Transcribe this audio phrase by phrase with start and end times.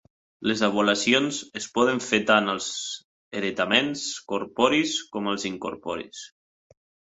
[0.51, 2.71] Les avaluacions es poden fer tant als
[3.41, 6.27] heretaments corporis com als incorporis.